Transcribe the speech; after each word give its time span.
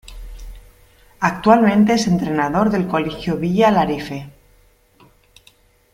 Actualmente 1.19 1.93
es 1.93 2.07
entrenador 2.07 2.71
del 2.71 2.87
colegio 2.87 3.37
Villa 3.37 3.67
Alarife. 3.67 4.31